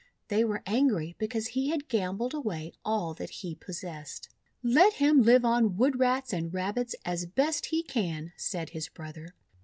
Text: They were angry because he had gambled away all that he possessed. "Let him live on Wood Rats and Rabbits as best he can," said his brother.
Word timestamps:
They 0.29 0.43
were 0.43 0.63
angry 0.65 1.15
because 1.19 1.49
he 1.49 1.69
had 1.69 1.87
gambled 1.87 2.33
away 2.33 2.73
all 2.83 3.13
that 3.13 3.29
he 3.29 3.53
possessed. 3.53 4.29
"Let 4.63 4.93
him 4.93 5.21
live 5.21 5.45
on 5.45 5.77
Wood 5.77 5.99
Rats 5.99 6.33
and 6.33 6.51
Rabbits 6.51 6.95
as 7.05 7.27
best 7.27 7.67
he 7.67 7.83
can," 7.83 8.33
said 8.35 8.71
his 8.71 8.89
brother. 8.89 9.35